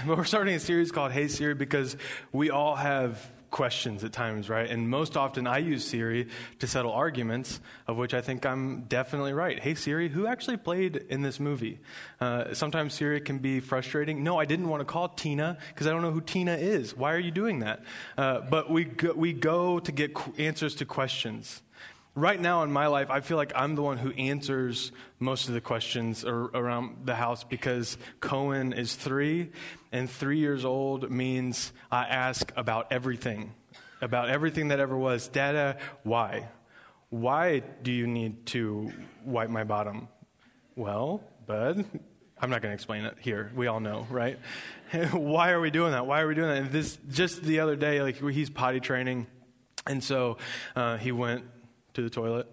[0.06, 1.96] but we're starting a series called Hey Siri because
[2.32, 4.70] we all have questions at times, right?
[4.70, 6.28] And most often I use Siri
[6.60, 9.58] to settle arguments, of which I think I'm definitely right.
[9.58, 11.80] Hey Siri, who actually played in this movie?
[12.20, 14.22] Uh, sometimes Siri can be frustrating.
[14.22, 16.96] No, I didn't want to call Tina because I don't know who Tina is.
[16.96, 17.82] Why are you doing that?
[18.16, 21.62] Uh, but we go, we go to get qu- answers to questions.
[22.16, 24.90] Right now in my life, I feel like I'm the one who answers
[25.20, 29.52] most of the questions ar- around the house because Cohen is three,
[29.92, 33.54] and three years old means I ask about everything,
[34.00, 35.28] about everything that ever was.
[35.28, 36.48] Dada, why?
[37.10, 38.92] Why do you need to
[39.24, 40.08] wipe my bottom?
[40.74, 41.84] Well, bud,
[42.40, 43.52] I'm not going to explain it here.
[43.54, 44.36] We all know, right?
[45.12, 46.06] why are we doing that?
[46.06, 46.56] Why are we doing that?
[46.58, 49.28] And this just the other day, like he's potty training,
[49.86, 50.38] and so
[50.74, 51.44] uh, he went
[51.94, 52.48] to the toilet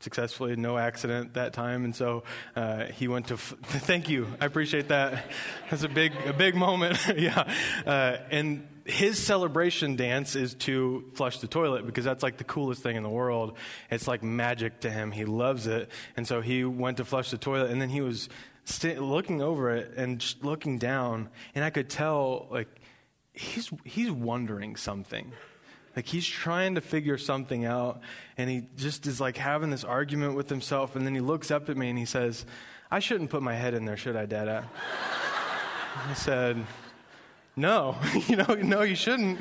[0.00, 2.24] successfully, no accident that time, and so
[2.56, 3.34] uh, he went to.
[3.34, 5.26] F- thank you, I appreciate that.
[5.70, 6.98] That's a big, a big moment.
[7.16, 7.52] yeah,
[7.86, 12.82] uh, and his celebration dance is to flush the toilet because that's like the coolest
[12.82, 13.56] thing in the world.
[13.90, 15.12] It's like magic to him.
[15.12, 18.28] He loves it, and so he went to flush the toilet, and then he was
[18.64, 22.68] st- looking over it and just looking down, and I could tell like
[23.32, 25.32] he's he's wondering something.
[25.96, 28.00] Like he's trying to figure something out,
[28.38, 31.68] and he just is like having this argument with himself, and then he looks up
[31.68, 32.44] at me and he says,
[32.90, 34.68] I shouldn't put my head in there, should I, Dada?
[36.08, 36.64] I said,
[37.56, 37.96] no,
[38.26, 39.40] you know, no, you shouldn't.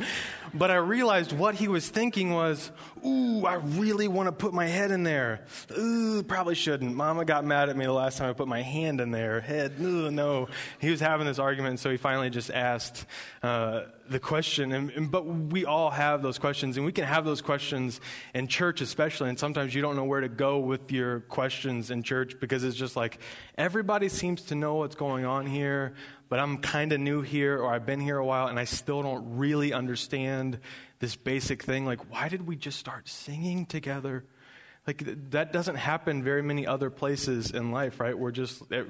[0.53, 2.71] But I realized what he was thinking was,
[3.05, 5.45] ooh, I really want to put my head in there.
[5.77, 6.95] Ooh, probably shouldn't.
[6.95, 9.41] Mama got mad at me the last time I put my hand in there.
[9.41, 10.47] Head, ooh, no.
[10.79, 13.05] He was having this argument, so he finally just asked
[13.43, 14.71] uh, the question.
[14.71, 18.01] And, and, but we all have those questions, and we can have those questions
[18.33, 19.29] in church, especially.
[19.29, 22.77] And sometimes you don't know where to go with your questions in church because it's
[22.77, 23.19] just like
[23.57, 25.93] everybody seems to know what's going on here
[26.29, 29.01] but I'm kind of new here or I've been here a while and I still
[29.01, 30.59] don't really understand
[30.99, 31.85] this basic thing.
[31.85, 34.25] Like, why did we just start singing together?
[34.89, 38.17] Like, that doesn't happen very many other places in life, right?
[38.17, 38.85] We're just, eh,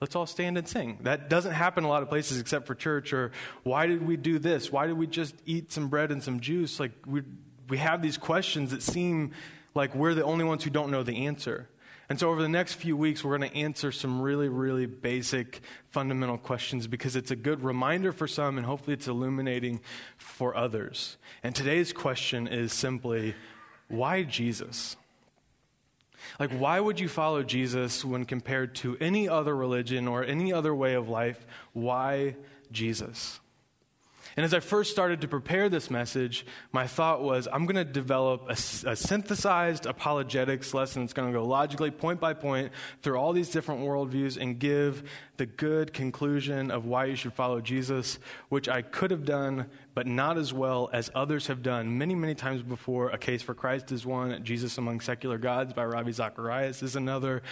[0.00, 0.98] let's all stand and sing.
[1.00, 3.12] That doesn't happen a lot of places except for church.
[3.12, 3.32] Or,
[3.64, 4.70] why did we do this?
[4.70, 6.78] Why did we just eat some bread and some juice?
[6.78, 7.22] Like, we,
[7.68, 9.32] we have these questions that seem
[9.74, 11.68] like we're the only ones who don't know the answer.
[12.08, 15.60] And so, over the next few weeks, we're going to answer some really, really basic,
[15.90, 19.80] fundamental questions because it's a good reminder for some and hopefully it's illuminating
[20.18, 21.16] for others.
[21.42, 23.34] And today's question is simply
[23.88, 24.96] why Jesus?
[26.38, 30.74] Like, why would you follow Jesus when compared to any other religion or any other
[30.74, 31.46] way of life?
[31.72, 32.36] Why
[32.70, 33.40] Jesus?
[34.36, 37.84] And as I first started to prepare this message, my thought was I'm going to
[37.84, 42.72] develop a, a, synthesized apologetics lesson that's going to go logically, point by point,
[43.02, 45.02] through all these different worldviews and give
[45.36, 50.06] the good conclusion of why you should follow Jesus, which I could have done, but
[50.06, 53.10] not as well as others have done many, many times before.
[53.10, 57.42] A Case for Christ is one, Jesus Among Secular Gods by Ravi Zacharias is another.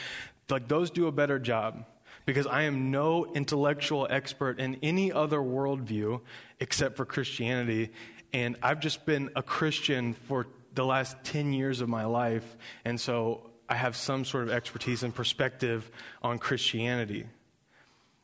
[0.49, 1.85] Like, those do a better job
[2.27, 6.21] because I am no intellectual expert in any other worldview
[6.61, 7.91] except for Christianity.
[8.33, 12.57] And I've just been a Christian for the last 10 years of my life.
[12.85, 15.91] And so I have some sort of expertise and perspective
[16.23, 17.27] on Christianity.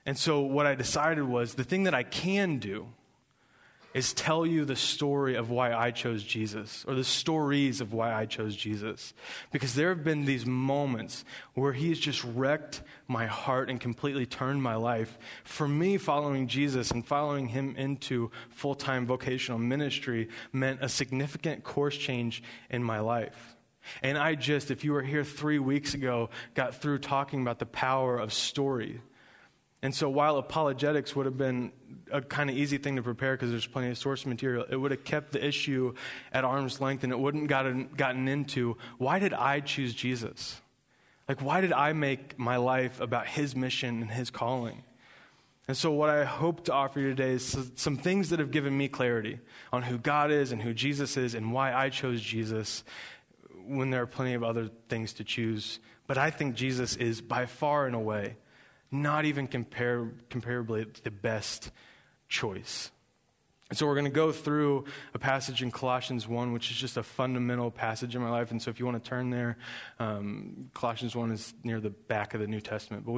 [0.04, 2.88] And so what I decided was the thing that I can do
[3.96, 8.12] is tell you the story of why I chose Jesus, or the stories of why
[8.12, 9.14] I chose Jesus.
[9.52, 11.24] Because there have been these moments
[11.54, 15.16] where he has just wrecked my heart and completely turned my life.
[15.44, 21.64] For me, following Jesus and following Him into full time vocational ministry meant a significant
[21.64, 23.56] course change in my life.
[24.02, 27.64] And I just, if you were here three weeks ago, got through talking about the
[27.64, 29.00] power of story.
[29.82, 31.72] And so while apologetics would have been
[32.10, 34.90] a kind of easy thing to prepare because there's plenty of source material, it would
[34.90, 35.94] have kept the issue
[36.32, 40.60] at arm's length and it wouldn't gotten gotten into why did I choose Jesus?
[41.28, 44.82] Like why did I make my life about his mission and his calling?
[45.68, 48.76] And so, what I hope to offer you today is some things that have given
[48.76, 49.40] me clarity
[49.72, 52.84] on who God is and who Jesus is and why I chose Jesus
[53.66, 55.80] when there are plenty of other things to choose.
[56.06, 58.36] But I think Jesus is by far and away
[59.02, 61.70] not even compare, comparably the best
[62.28, 62.90] choice.
[63.68, 66.96] And so we're going to go through a passage in Colossians 1, which is just
[66.96, 68.52] a fundamental passage in my life.
[68.52, 69.56] And so if you want to turn there,
[69.98, 73.04] um, Colossians 1 is near the back of the New Testament.
[73.04, 73.12] But